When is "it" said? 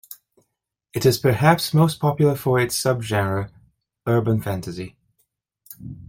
0.95-1.05